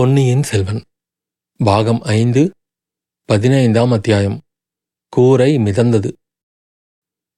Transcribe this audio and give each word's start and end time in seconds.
பொன்னியின் 0.00 0.42
செல்வன். 0.42 0.82
பாகம் 1.56 2.00
ஐந்து 2.00 2.50
பதினைந்தாம் 3.24 3.90
அத்தியாயம். 3.90 4.40
கூரை 5.08 5.56
மிதந்தது. 5.56 6.12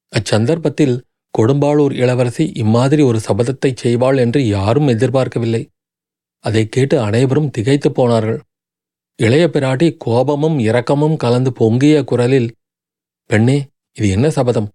அச்சந்தர்ப்பத்தில் 0.09 1.05
கொடும்பாளூர் 1.39 1.93
இளவரசி 1.93 2.53
இம்மாதிரி 2.55 3.03
ஒரு 3.03 3.21
சபதத்தைச் 3.29 3.77
செய்வாள் 3.83 4.19
என்று 4.19 4.47
யாரும் 4.47 4.89
எதிர்பார்க்கவில்லை. 4.89 5.69
அதைக் 6.39 6.73
கேட்டு 6.73 7.01
அனைவரும் 7.01 7.51
திகைத்துப் 7.51 7.95
போனார்கள். 7.95 8.43
இளைய 9.17 9.51
பிராட்டி 9.53 9.97
கோபமும் 9.99 10.59
இரக்கமும் 10.59 11.17
கலந்து 11.17 11.53
பொங்கிய 11.53 12.05
குரலில் 12.05 12.55
பெண்ணே 13.27 13.67
இது 13.93 14.09
என்ன 14.09 14.31
சபதம்? 14.31 14.71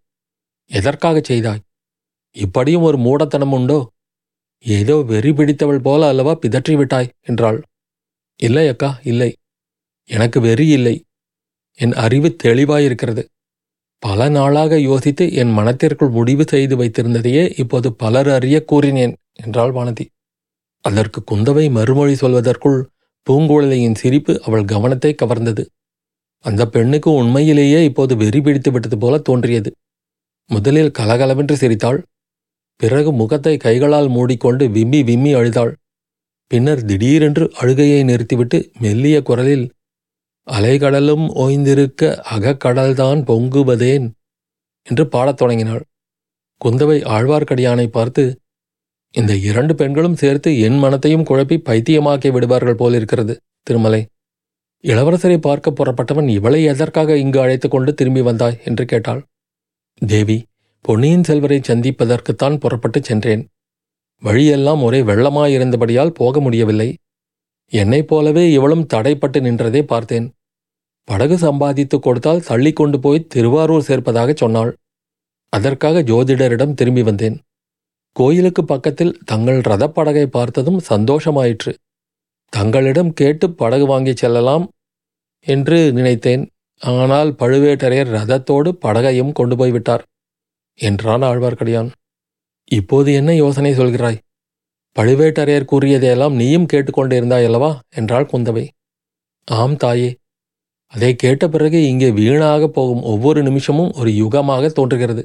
எதற்காகச் 0.65 1.23
செய்தாய்? 1.23 1.61
இப்படியும் 2.31 2.81
ஒரு 2.81 2.97
மூடத்தனம் 2.97 3.51
உண்டோ? 3.51 3.91
ஏதோ 4.59 4.95
வெறி 4.95 5.33
பிடித்தவள் 5.33 5.79
போல 5.79 6.07
அல்லவா 6.07 6.35
பிதற்றி 6.35 6.77
விட்டாய் 6.77 7.11
என்றாள். 7.21 7.63
இல்லை 8.39 8.67
அக்கா 8.67 8.99
இல்லை. 9.03 9.35
எனக்கு 10.09 10.41
வெறி 10.41 10.67
இல்லை. 10.67 11.05
என் 11.79 11.93
அறிவு 11.93 12.35
தெளிவாயிருக்கிறது. 12.43 13.23
பல 14.03 14.29
நாளாக 14.29 14.79
யோசித்து 14.79 15.33
என் 15.33 15.51
மனத்திற்குள் 15.51 16.09
முடிவு 16.09 16.43
செய்து 16.47 16.75
வைத்திருந்ததையே 16.77 17.59
இப்போது 17.59 17.93
பலர் 17.93 18.29
அறிய 18.29 18.63
கூறினேன் 18.65 19.15
என்றாள் 19.33 19.71
வானதி. 19.71 20.05
அதற்கு 20.81 21.23
குந்தவை 21.31 21.71
மறுமொழி 21.71 22.13
சொல்வதற்குள் 22.13 22.79
பூங்குழலியின் 23.27 23.95
சிரிப்பு 23.95 24.43
அவள் 24.43 24.65
கவனத்தை 24.65 25.15
கவர்ந்தது. 25.21 25.63
அந்த 26.45 26.67
பெண்ணுக்கு 26.67 27.11
உண்மையிலேயே 27.11 27.83
இப்போது 27.83 28.15
வெறி 28.15 28.41
பிடித்து 28.41 28.71
விட்டது 28.71 28.97
போல 28.97 29.17
தோன்றியது. 29.17 29.71
முதலில் 30.49 30.91
கலகலவென்று 30.91 31.57
சிரித்தாள். 31.57 31.99
பிறகு 32.75 33.11
முகத்தை 33.11 33.57
கைகளால் 33.57 34.07
மூடிக்கொண்டு 34.07 34.69
விம்மி 34.69 35.03
விம்மி 35.03 35.33
அழுதாள். 35.33 35.73
பின்னர் 36.47 36.85
திடீரென்று 36.85 37.51
அழுகையை 37.59 38.03
நிறுத்திவிட்டு 38.03 38.71
மெல்லிய 38.79 39.21
குரலில் 39.21 39.69
அலைகடலும் 40.51 41.25
ஓய்ந்திருக்க 41.35 42.03
அகக்கடல்தான் 42.31 43.21
பொங்குவதேன் 43.29 44.11
என்று 44.83 45.07
பாடத் 45.07 45.37
தொடங்கினாள். 45.37 45.83
குந்தவை 46.65 46.97
ஆழ்வார்க்கடியானை 47.15 47.87
பார்த்து 47.87 48.39
இந்த 49.11 49.35
இரண்டு 49.35 49.75
பெண்களும் 49.75 50.15
சேர்த்து 50.15 50.59
என் 50.59 50.77
மனத்தையும் 50.77 51.23
குழப்பி 51.23 51.57
பைத்தியமாக்கி 51.65 52.31
விடுவார்கள் 52.31 52.75
போலிருக்கிறது 52.75 53.39
திருமலை. 53.63 54.07
இளவரசரை 54.83 55.37
பார்க்க 55.37 55.71
புறப்பட்டவன் 55.71 56.29
இவளை 56.29 56.63
எதற்காக 56.63 57.17
இங்கு 57.17 57.39
அழைத்து 57.41 57.69
கொண்டு 57.69 57.93
திரும்பி 57.93 58.21
வந்தாய்? 58.21 58.59
என்று 58.65 58.85
கேட்டாள். 58.85 59.21
தேவி 60.07 60.45
பொன்னியின் 60.81 61.23
செல்வரை 61.23 61.59
சந்திப்பதற்குத்தான் 61.59 62.57
புறப்பட்டுச் 62.57 63.03
சென்றேன். 63.03 63.47
வழியெல்லாம் 64.21 64.83
ஒரே 64.83 65.01
வெள்ளமாயிருந்தபடியால் 65.01 66.09
போக 66.09 66.39
முடியவில்லை. 66.39 66.97
என்னைப் 67.71 68.07
போலவே 68.07 68.51
இவளும் 68.51 68.87
தடைப்பட்டு 68.93 69.39
நின்றதை 69.39 69.81
பார்த்தேன். 69.81 70.33
படகு 71.03 71.37
சம்பாதித்துக் 71.37 72.01
கொடுத்தால் 72.01 72.41
தள்ளி 72.41 72.73
கொண்டு 72.73 72.99
போய் 72.99 73.27
திருவாரூர் 73.27 73.85
சேர்ப்பதாகச் 73.87 74.35
சொன்னாள். 74.35 74.75
அதற்காக 75.49 76.01
ஜோதிடரிடம் 76.01 76.73
திரும்பி 76.73 77.03
வந்தேன். 77.03 77.39
கோயிலுக்கு 78.11 78.65
பக்கத்தில் 78.65 79.19
தங்கள் 79.25 79.61
ரதப்படகை 79.61 80.25
பார்த்ததும் 80.25 80.81
சந்தோஷமாயிற்று. 80.89 81.73
தங்களிடம் 82.49 83.13
கேட்டு 83.13 83.51
படகு 83.51 83.85
வாங்கிச் 83.85 84.17
செல்லலாம் 84.17 84.69
என்று 85.39 85.91
நினைத்தேன். 85.93 86.49
ஆனால் 86.79 87.31
பழுவேட்டரையர் 87.31 88.11
ரதத்தோடு 88.17 88.71
படகையும் 88.81 89.31
கொண்டு 89.31 89.57
போய்விட்டார் 89.57 90.03
என்றான் 90.73 91.21
ஆழ்வார்க்கடியான். 91.21 91.89
இப்போது 92.71 93.13
என்ன 93.13 93.35
யோசனை 93.35 93.73
சொல்கிறாய்? 93.73 94.17
பழுவேட்டரையர் 94.99 95.69
கூறியதையெல்லாம் 95.71 96.33
நீயும் 96.33 96.65
கேட்டுக்கொண்டிருந்தாய் 96.73 97.43
அல்லவா 97.43 97.81
என்றாள் 97.89 98.29
குந்தவை. 98.31 98.67
ஆம் 99.43 99.75
தாயே. 99.75 100.17
அதை 100.85 101.15
கேட்ட 101.15 101.49
பிறகு 101.49 101.87
இங்கே 101.87 102.11
வீணாக 102.11 102.67
போகும் 102.67 103.03
ஒவ்வொரு 103.03 103.43
நிமிஷமும் 103.43 103.91
ஒரு 103.91 104.09
யுகமாக 104.09 104.67
தோன்றுகிறது. 104.67 105.23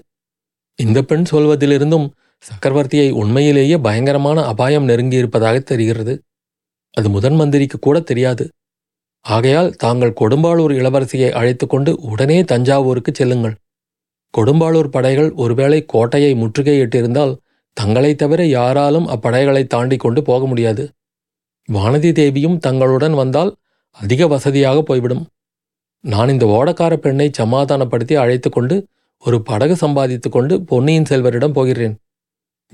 இந்த 0.75 1.03
பெண் 1.03 1.25
சொல்வதிலிருந்தும் 1.31 2.11
சக்கரவர்த்தியை 2.50 3.11
உண்மையிலேயே 3.11 3.77
பயங்கரமான 3.78 4.43
அபாயம் 4.43 4.89
நெருங்கியிருப்பதாக 4.89 5.59
தெரிகிறது. 5.59 6.22
அது 6.91 7.09
முதன் 7.11 7.34
மந்திரிக்கு 7.34 7.78
கூட 7.78 8.00
தெரியாது. 8.00 8.49
ஆகையால் 9.21 9.75
தாங்கள் 9.75 10.19
கொடும்பாளூர் 10.21 10.72
இளவரசியை 10.72 11.31
அழைத்துக்கொண்டு 11.31 11.97
உடனே 12.00 12.43
தஞ்சாவூருக்கு 12.43 13.12
செல்லுங்கள். 13.15 13.55
கொடும்பாளூர் 14.39 14.89
படைகள் 14.89 15.33
ஒருவேளை 15.33 15.84
கோட்டையை 15.84 16.34
முற்றுகையிட்டிருந்தால் 16.34 17.37
தங்களைத் 17.72 18.19
தவிர 18.19 18.47
யாராலும் 18.47 19.09
அப்படைகளை 19.09 19.66
தாண்டி 19.66 19.97
கொண்டு 19.97 20.22
போக 20.22 20.47
முடியாது. 20.47 20.91
வானதி 21.72 22.12
தேவியும் 22.12 22.59
தங்களுடன் 22.59 23.15
வந்தால் 23.15 23.56
அதிக 23.91 24.27
வசதியாக 24.27 24.83
போய்விடும். 24.83 25.27
நான் 26.00 26.28
இந்த 26.28 26.47
ஓடக்கார 26.47 26.97
பெண்ணை 26.97 27.31
சமாதானப்படுத்தி 27.33 28.15
அழைத்து 28.15 28.50
கொண்டு 28.50 28.87
ஒரு 29.19 29.43
படகு 29.43 29.77
சம்பாதித்து 29.77 30.31
கொண்டு 30.31 30.62
பொன்னியின் 30.62 31.03
செல்வரிடம் 31.03 31.53
போகிறேன். 31.53 31.99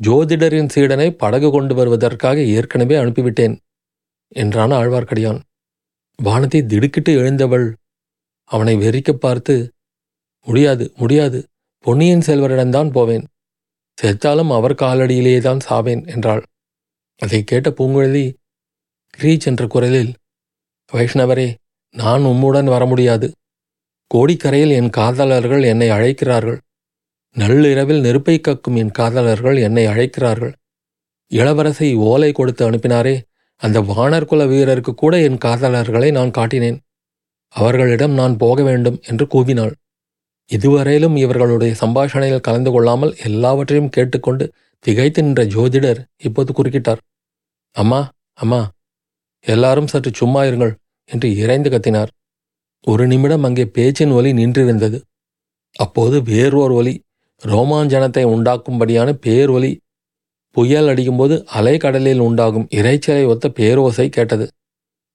ஜோதிடரின் 0.01 0.69
சீடனை 0.75 1.11
படகு 1.11 1.51
கொண்டு 1.51 1.75
வருவதற்காக 1.75 2.45
ஏற்கனவே 2.45 2.97
அனுப்பிவிட்டேன் 2.97 3.59
என்றான் 4.29 4.71
ஆழ்வார்க்கடியான். 4.71 5.41
வானதி 6.25 6.67
திடுக்கிட்டு 6.67 7.13
எழுந்தவள். 7.13 7.77
அவனை 8.45 8.77
வெறிக்கப் 8.77 9.21
பார்த்து 9.21 9.73
முடியாது 10.45 10.93
முடியாது. 10.97 11.47
பொன்னியின் 11.79 12.21
செல்வரிடம்தான் 12.21 12.91
போவேன். 12.91 13.27
செத்தாலும் 13.99 14.53
அவர் 14.53 14.75
காலடியிலேயே 14.75 15.41
தான் 15.41 15.65
சாவேன் 15.69 16.03
என்றாள். 16.07 16.43
அதை 17.21 17.45
கேட்ட 17.45 17.69
பூங்குழலி 17.71 18.27
கிரீச் 19.19 19.47
என்ற 19.47 19.67
குரலில் 19.67 20.13
வைஷ்ணவரே 20.93 21.49
நான் 21.95 22.23
உம்முடன் 22.23 22.65
வர 22.65 22.87
முடியாது. 22.87 23.29
கோடிக்கரையில் 24.15 24.73
என் 24.73 24.91
காதலர்கள் 24.91 25.63
என்னை 25.63 25.89
அழைக்கிறார்கள். 25.89 26.59
நள்ளிரவில் 27.37 28.01
நெருப்பை 28.01 28.37
கக்கும் 28.41 28.77
என் 28.77 28.91
காதலர்கள் 28.91 29.57
என்னை 29.57 29.85
அழைக்கிறார்கள். 29.87 30.53
இளவரசை 31.31 31.89
ஓலை 32.11 32.33
கொடுத்து 32.33 32.71
அனுப்பினாரே 32.71 33.17
அந்த 33.63 33.79
வானர்குல 33.81 34.43
வீரருக்கு 34.53 34.93
கூட 34.95 35.15
என் 35.21 35.41
காதலர்களை 35.45 36.11
நான் 36.13 36.31
காட்டினேன். 36.31 36.79
அவர்களிடம் 37.55 38.13
நான் 38.13 38.37
போக 38.37 38.63
வேண்டும் 38.63 38.99
என்று 39.07 39.25
கூவினாள். 39.27 39.75
இதுவரையிலும் 40.51 41.17
இவர்களுடைய 41.23 41.73
சம்பாஷணையில் 41.81 42.47
கலந்து 42.47 42.71
கொள்ளாமல் 42.75 43.13
எல்லாவற்றையும் 43.29 43.93
கேட்டுக்கொண்டு 43.97 44.45
திகைத்து 44.85 45.21
நின்ற 45.23 45.43
ஜோதிடர் 45.55 46.01
இப்போது 46.23 46.51
குறுக்கிட்டார். 46.53 47.01
அம்மா 47.77 48.01
அம்மா 48.39 48.61
எல்லாரும் 49.45 49.91
சற்று 49.93 50.11
சும்மா 50.13 50.41
இருங்கள் 50.49 50.73
என்று 51.09 51.29
இறைந்து 51.43 51.69
கத்தினார். 51.71 52.11
ஒரு 52.85 53.05
நிமிடம் 53.07 53.47
அங்கே 53.49 53.65
பேச்சின் 53.77 54.13
ஒலி 54.19 54.31
நின்றிருந்தது 54.33 54.99
அப்போது 55.77 56.17
வேறோர் 56.31 56.75
ஒலி 56.81 56.95
ரோமாஞ்சனத்தை 57.43 58.25
உண்டாக்கும்படியான 58.35 59.09
பேரொலி 59.27 59.73
புயல் 60.57 60.89
அடிக்கும்போது 60.93 61.35
அலைக்கடலில் 61.59 62.23
உண்டாகும் 62.27 62.67
இறைச்சலை 62.79 63.25
ஒத்த 63.33 63.47
பேரோசை 63.59 64.07
கேட்டது. 64.09 64.47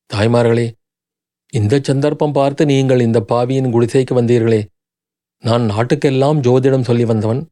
தாய்மார்களே 0.10 0.68
இந்த 1.54 1.80
சந்தர்ப்பம் 1.90 2.36
பார்த்து 2.38 2.64
நீங்கள் 2.66 3.06
இந்த 3.08 3.20
பாவியின் 3.32 3.74
குடிசைக்கு 3.74 4.14
வந்தீர்களே 4.20 4.62
நான் 5.44 5.70
நாட்டுக்கெல்லாம் 5.70 6.38
ஜோதிடம் 6.40 6.82
சொல்லி 6.82 7.06
வந்தவன். 7.06 7.48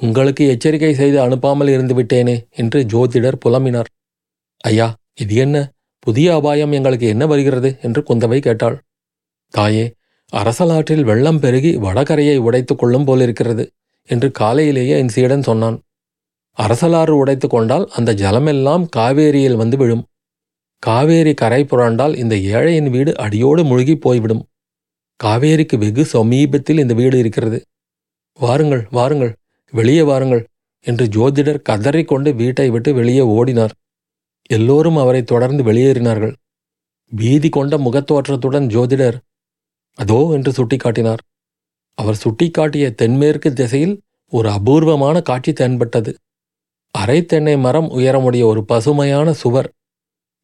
உங்களுக்கு 0.00 0.48
எச்சரிக்கை 0.48 0.94
செய்து 0.94 1.18
அனுப்பாமல் 1.26 1.68
இருந்து 1.68 1.94
விட்டேனே 1.94 2.46
என்று 2.50 2.82
ஜோதிடர் 2.82 3.42
புலம்பினார். 3.44 3.84
ஐயா 4.56 4.94
இது 5.14 5.34
என்ன? 5.34 5.72
புதிய 5.98 6.34
அபாயம் 6.34 6.72
எங்களுக்கு 6.72 7.06
என்ன 7.06 7.26
வருகிறது? 7.26 7.78
என்று 7.82 8.00
குந்தவை 8.08 8.40
கேட்டாள். 8.40 8.76
தாயே 9.48 9.94
அரசலாற்றில் 10.32 11.04
வெள்ளம் 11.04 11.40
பெருகி 11.40 11.76
வடகரையை 11.76 12.36
உடைத்துக் 12.38 12.78
கொள்ளும் 12.78 13.04
போலிருக்கிறது 13.04 13.72
என்று 14.02 14.30
காலையிலேயே 14.30 14.98
என் 14.98 15.08
சீடன் 15.08 15.42
சொன்னான். 15.42 15.82
அரசலாறு 16.58 17.10
உடைத்து 17.10 17.48
கொண்டால் 17.48 17.88
அந்த 17.96 18.14
ஜலமெல்லாம் 18.14 18.84
காவேரியில் 18.96 19.56
வந்து 19.56 19.76
விழும். 19.76 20.04
காவேரி 20.78 21.34
கரை 21.34 21.64
புரண்டால் 21.64 22.16
இந்த 22.16 22.36
ஏழையின் 22.36 22.90
வீடு 22.90 23.16
அடியோடு 23.16 23.64
முழுகி 23.64 23.96
போய்விடும். 23.96 24.42
காவேரிக்கு 25.20 25.76
வெகு 25.78 26.02
சமீபத்தில் 26.04 26.82
இந்த 26.82 26.94
வீடு 26.94 27.16
இருக்கிறது. 27.18 27.58
வாருங்கள் 28.38 28.82
வாருங்கள் 28.90 29.32
வெளியே 29.72 30.02
வாருங்கள் 30.02 30.42
என்று 30.86 31.04
ஜோதிடர் 31.16 31.60
கதறிக்கொண்டு 31.68 32.30
வீட்டை 32.34 32.68
விட்டு 32.70 32.90
வெளியே 32.94 33.24
ஓடினார். 33.36 33.74
எல்லோரும் 34.50 34.96
அவரை 34.96 35.22
தொடர்ந்து 35.22 35.62
வெளியேறினார்கள். 35.64 36.32
பீதி 37.12 37.48
கொண்ட 37.48 37.74
முகத்தோற்றத்துடன் 37.78 38.66
ஜோதிடர் 38.74 39.18
அதோ 39.98 40.18
என்று 40.36 40.50
சுட்டிக்காட்டினார். 40.58 41.22
அவர் 41.98 42.20
சுட்டிக்காட்டிய 42.24 42.86
தென்மேற்கு 42.94 43.50
திசையில் 43.52 43.94
ஒரு 44.32 44.48
அபூர்வமான 44.50 45.16
காட்சி 45.20 45.52
தென்பட்டது. 45.52 46.12
அரை 46.94 47.18
தென்னை 47.24 47.56
மரம் 47.56 47.88
உயரமுடைய 47.98 48.44
ஒரு 48.44 48.62
பசுமையான 48.64 49.32
சுவர் 49.32 49.68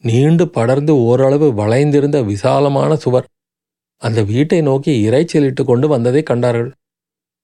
நீண்டு 0.04 0.44
படர்ந்து 0.48 0.92
ஓரளவு 1.08 1.46
வளைந்திருந்த 1.54 2.18
விசாலமான 2.22 2.96
சுவர். 2.96 3.26
அந்த 4.02 4.22
வீட்டை 4.22 4.60
நோக்கி 4.60 5.08
இறைச்சலிட்டு 5.08 5.64
கொண்டு 5.64 5.88
வந்ததை 5.88 6.22
கண்டார்கள். 6.22 6.70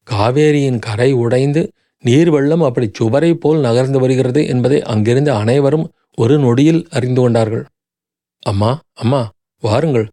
காவேரியின் 0.06 0.78
கரை 0.78 1.12
உடைந்து 1.12 1.62
நீர் 2.04 2.31
வெள்ளம் 2.31 2.62
அப்படி 2.62 2.90
சுவரை 2.93 3.34
போல் 3.34 3.60
நகர்ந்து 3.60 3.99
வருகிறது 4.00 4.46
என்பதை 4.46 4.82
அங்கிருந்த 4.82 5.37
அனைவரும் 5.37 5.87
ஒரு 6.16 6.38
நொடியில் 6.38 6.87
அறிந்து 6.90 7.20
கொண்டார்கள். 7.20 7.64
அம்மா 8.43 8.70
அம்மா 8.93 9.20
வாருங்கள். 9.62 10.06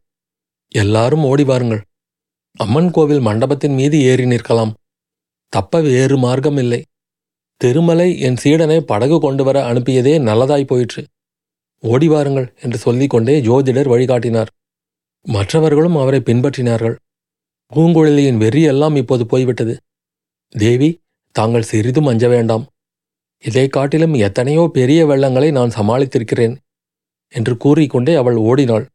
எல்லாரும் 0.72 1.24
ஓடி 1.24 1.44
வாருங்கள். 1.44 1.82
அம்மன் 2.56 2.92
கோவில் 2.92 3.20
மண்டபத்தின் 3.20 3.74
மீது 3.74 3.98
ஏறி 4.02 4.26
நிற்கலாம். 4.26 4.74
தப்ப 5.54 5.82
வேறு 5.82 6.18
மார்க்கம் 6.18 6.58
இல்லை. 6.58 6.82
திருமலை 7.62 8.20
என் 8.20 8.38
சீடனை 8.44 8.80
படகு 8.80 9.20
கொண்டு 9.20 9.44
வர 9.44 9.74
அனுப்பியதே 9.74 10.14
நல்லதாய் 10.30 10.64
போயிற்று. 10.64 11.02
ஓடி 11.84 12.08
வாருங்கள் 12.08 12.48
என்று 12.62 12.78
சொல்லிக்கொண்டே 12.78 13.42
ஜோதிடர் 13.42 13.92
வழிகாட்டினார். 13.94 14.52
மற்றவர்களும் 15.30 15.98
அவரை 15.98 16.20
பின்பற்றினார்கள். 16.20 16.96
பூங்குழலியின் 17.72 18.42
வெறியெல்லாம் 18.44 18.96
இப்போது 18.96 19.26
போய்விட்டது. 19.26 19.74
தேவி 20.56 20.90
தாங்கள் 21.36 21.70
சிறிதும் 21.72 22.06
அஞ்ச 22.06 22.28
வேண்டாம். 22.28 22.64
இதை 23.44 23.66
காட்டிலும் 23.68 24.16
எத்தனையோ 24.28 24.64
பெரிய 24.74 25.02
வெள்ளங்களை 25.06 25.50
நான் 25.52 25.76
சமாளித்திருக்கிறேன் 25.76 26.56
என்று 27.34 27.54
கூறிக்கொண்டே 27.58 28.14
அவள் 28.16 28.36
ஓடினாள். 28.36 28.86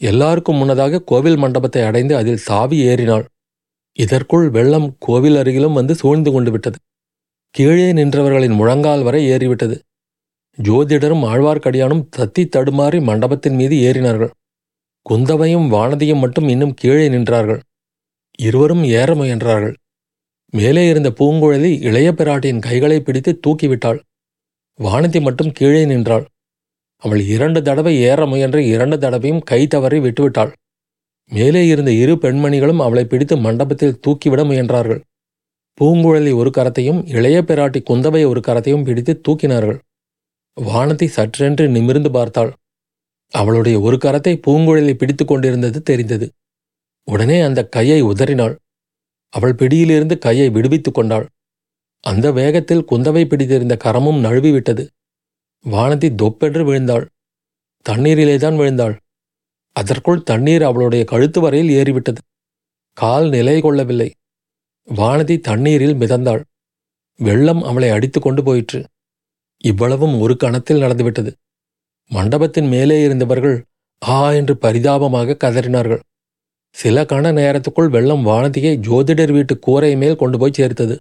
எல்லாருக்கும் 0.00 0.56
முன்னதாக 0.56 1.02
கோவில் 1.02 1.36
மண்டபத்தை 1.36 1.82
அடைந்து 1.82 2.16
அதில் 2.16 2.44
சாவி 2.48 2.78
ஏறினாள். 2.84 3.24
இதற்குள் 3.98 4.46
வெள்ளம் 4.50 4.88
கோவில் 4.98 5.36
அருகிலும் 5.36 5.72
வந்து 5.72 5.94
சூழ்ந்து 5.94 6.30
கொண்டு 6.32 6.50
விட்டது. 6.50 6.78
கீழே 7.54 7.92
நின்றவர்களின் 7.92 8.54
முழங்கால் 8.54 9.02
வரை 9.02 9.20
ஏறிவிட்டது. 9.30 9.76
ஜோதிடரும் 10.58 11.24
ஆழ்வார்க்கடியானும் 11.32 12.06
தத்தி 12.16 12.42
தடுமாறி 12.44 12.98
மண்டபத்தின் 13.02 13.54
மீது 13.54 13.76
ஏறினார்கள். 13.88 14.32
குந்தவையும் 15.10 15.72
வானதியும் 15.72 16.18
மட்டும் 16.18 16.48
இன்னும் 16.48 16.74
கீழே 16.74 17.08
நின்றார்கள். 17.08 17.60
இருவரும் 18.38 18.84
ஏற 18.84 19.14
முயன்றார்கள். 19.14 19.74
மேலே 20.50 20.88
இருந்த 20.88 21.10
பூங்குழலி 21.10 21.80
இளைய 21.80 22.12
பிராட்டியின் 22.12 22.58
கைகளை 22.58 23.00
பிடித்து 23.00 23.40
தூக்கிவிட்டாள். 23.46 24.00
வானதி 24.80 25.20
மட்டும் 25.20 25.52
கீழே 25.52 25.84
நின்றாள். 25.84 26.26
அவள் 26.96 27.20
இரண்டு 27.20 27.62
தடவை 27.62 28.00
ஏற 28.00 28.26
முயன்று 28.26 28.66
இரண்டு 28.66 28.98
தடவையும் 28.98 29.40
கை 29.40 29.66
தவறி 29.66 29.98
விட்டுவிட்டாள். 29.98 30.52
மேலே 31.30 31.66
இருந்த 31.66 31.90
இரு 31.92 32.14
பெண்மணிகளும் 32.14 32.80
அவளை 32.80 33.04
பிடித்து 33.04 33.36
மண்டபத்தில் 33.36 33.98
தூக்கிவிட 34.06 34.42
முயன்றார்கள். 34.44 35.00
பூங்குழலி 35.80 36.34
ஒரு 36.34 36.50
கரத்தையும் 36.56 37.00
இளைய 37.06 37.42
பிராட்டி 37.42 37.80
குந்தவை 37.90 38.26
ஒரு 38.26 38.40
கரத்தையும் 38.46 38.84
பிடித்து 38.84 39.20
தூக்கினார்கள். 39.28 39.78
வானதி 40.60 41.08
சற்றென்று 41.16 41.68
நிமிர்ந்து 41.68 42.10
பார்த்தாள். 42.10 42.52
அவளுடைய 43.36 43.80
ஒரு 43.80 43.96
கரத்தை 43.96 44.32
பூங்குழலி 44.46 44.94
பிடித்து 44.94 45.24
கொண்டிருந்தது 45.24 45.82
தெரிந்தது. 45.82 46.26
உடனே 47.04 47.40
அந்த 47.40 47.68
கையை 47.68 48.02
உதறினாள். 48.02 48.54
அவள் 49.32 49.54
பிடியிலிருந்து 49.54 50.18
கையை 50.18 50.48
விடுவித்துக் 50.48 50.94
கொண்டாள். 50.94 51.26
அந்த 52.04 52.32
வேகத்தில் 52.32 52.88
குந்தவை 52.90 53.24
பிடித்திருந்த 53.24 53.76
கரமும் 53.84 54.20
நழுவிவிட்டது 54.24 54.84
வானதி 55.64 56.08
தொப்பென்று 56.14 56.62
விழுந்தாள். 56.64 57.06
தண்ணீரிலேதான் 57.88 58.56
விழுந்தாள். 58.56 58.96
அதற்குள் 59.76 60.22
தண்ணீர் 60.22 60.62
அவளுடைய 60.62 61.04
கழுத்து 61.04 61.40
வரையில் 61.40 61.72
ஏறிவிட்டது. 61.76 62.20
கால் 62.92 63.28
நிலை 63.28 63.60
கொள்ளவில்லை. 63.60 64.08
வானதி 64.96 65.40
தண்ணீரில் 65.40 65.94
மிதந்தாள். 65.94 66.42
வெள்ளம் 67.18 67.62
அவளை 67.62 67.88
அடித்து 67.88 68.20
கொண்டு 68.20 68.42
போயிற்று. 68.42 68.80
இவ்வளவும் 69.64 70.20
ஒரு 70.20 70.36
கணத்தில் 70.36 70.78
நடந்துவிட்டது. 70.78 71.32
மண்டபத்தின் 72.08 72.66
மேலே 72.66 73.02
இருந்தவர்கள் 73.02 73.64
ஆ 74.08 74.32
என்று 74.32 74.56
பரிதாபமாக 74.56 75.36
கதறினார்கள். 75.44 76.00
சில 76.70 77.02
கண 77.04 77.32
நேரத்துக்குள் 77.32 77.90
வெள்ளம் 77.90 78.26
வானதியை 78.26 78.76
ஜோதிடர் 78.76 79.32
வீட்டு 79.32 79.58
கூரை 79.58 79.96
மேல் 79.96 80.16
கொண்டு 80.16 80.38
போய் 80.38 80.52
சேர்த்தது. 80.52 80.98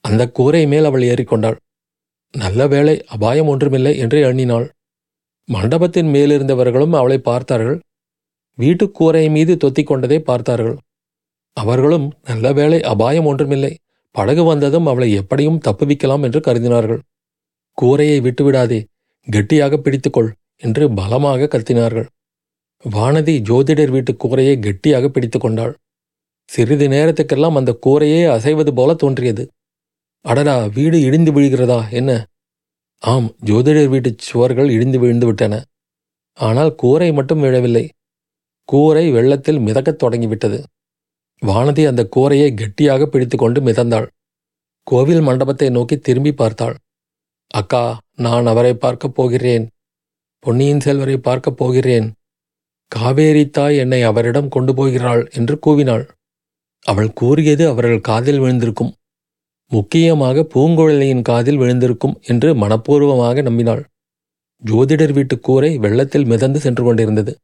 அந்த 0.00 0.30
கூரை 0.30 0.66
மேல் 0.66 0.84
அவள் 0.84 1.02
ஏறிக்கொண்டாள். 1.02 1.56
நல்ல 2.32 2.66
வேளை 2.66 3.04
அபாயம் 3.04 3.46
ஒன்றுமில்லை 3.46 3.98
என்று 3.98 4.20
எண்ணினாள். 4.20 4.72
மண்டபத்தின் 5.44 6.06
மேலிருந்தவர்களும் 6.06 6.96
அவளை 6.96 7.18
பார்த்தார்கள். 7.18 7.80
வீட்டுக் 8.54 8.94
கூரை 8.94 9.30
மீது 9.30 9.56
தொத்திக் 9.56 9.86
கொண்டதை 9.86 10.20
பார்த்தார்கள். 10.20 10.78
அவர்களும் 11.52 12.12
நல்ல 12.24 12.52
வேளை 12.52 12.82
அபாயம் 12.82 13.24
ஒன்றுமில்லை. 13.24 13.78
படகு 14.10 14.44
வந்ததும் 14.44 14.86
அவளை 14.86 15.12
எப்படியும் 15.12 15.60
தப்புவிக்கலாம் 15.64 16.22
என்று 16.22 16.40
கருதினார்கள். 16.40 17.00
கூரையை 17.72 18.20
விட்டுவிடாதே. 18.20 18.84
கெட்டியாக 19.26 19.76
பிடித்துக்கொள் 19.76 20.30
என்று 20.56 20.84
பலமாக 20.90 21.48
கத்தினார்கள். 21.52 22.06
வானதி 22.84 23.34
ஜோதிடர் 23.40 23.90
வீட்டு 23.90 24.16
கூரையை 24.16 24.58
கெட்டியாக 24.58 25.08
பிடித்து 25.08 25.38
கொண்டாள் 25.38 25.74
சிறிது 26.48 26.88
நேரத்துக்கெல்லாம் 26.88 27.54
அந்த 27.54 27.78
கூரையே 27.86 28.20
அசைவது 28.26 28.72
போல 28.74 28.94
தோன்றியது. 28.94 29.44
அடடா 30.20 30.66
வீடு 30.66 31.00
இடிந்து 31.00 31.32
விழுகிறதா 31.32 31.90
என்ன? 31.90 32.10
ஆம் 32.98 33.36
ஜோதிடர் 33.44 33.88
வீட்டு 33.88 34.14
சுவர்கள் 34.18 34.70
இடிந்து 34.70 34.98
விழுந்து 34.98 35.26
விட்டன. 35.26 35.62
ஆனால் 36.38 36.74
கூரை 36.74 37.12
மட்டும் 37.12 37.40
விழவில்லை. 37.40 37.90
கூரை 38.64 39.10
வெள்ளத்தில் 39.10 39.58
மிதக்கத் 39.58 39.98
தொடங்கிவிட்டது. 39.98 40.64
வானதி 41.42 41.86
அந்த 41.86 42.02
கூரையை 42.06 42.54
கெட்டியாக 42.54 43.06
பிடித்துக்கொண்டு 43.06 43.60
மிதந்தாள். 43.60 44.06
கோவில் 44.86 45.20
மண்டபத்தை 45.20 45.70
நோக்கி 45.70 45.96
திரும்பி 45.96 46.32
பார்த்தாள். 46.32 46.76
அக்கா 47.54 47.98
நான் 48.16 48.46
அவரை 48.46 48.74
பார்க்கப் 48.74 49.14
போகிறேன். 49.14 49.70
பொன்னியின் 50.38 50.80
செல்வரை 50.80 51.16
பார்க்கப் 51.18 51.56
போகிறேன். 51.56 52.14
காவேரி 52.88 53.50
தாய் 53.50 53.76
என்னை 53.76 54.02
அவரிடம் 54.02 54.48
கொண்டு 54.48 54.74
போகிறாள் 54.74 55.28
என்று 55.32 55.58
கூவினாள். 55.66 56.08
அவள் 56.82 57.12
கூறியது 57.12 57.68
அவர்கள் 57.68 58.00
காதில் 58.00 58.40
விழுந்திருக்கும். 58.40 58.92
முக்கியமாக 59.68 60.46
பூங்குழலியின் 60.54 61.22
காதில் 61.22 61.58
விழுந்திருக்கும் 61.58 62.20
என்று 62.22 62.54
மனப்பூர்வமாக 62.54 63.42
நம்பினாள். 63.42 63.84
ஜோதிடர் 64.64 65.12
வீட்டு 65.12 65.40
கூரை 65.40 65.78
வெள்ளத்தில் 65.78 66.24
மிதந்து 66.24 66.60
சென்று 66.60 66.84
கொண்டிருந்தது. 66.84 67.38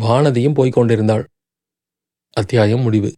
வானதியும் 0.00 0.54
போய்க் 0.54 0.72
கொண்டிருந்தாள். 0.72 1.28
அத்தியாயம் 2.32 2.80
முடிவு. 2.80 3.12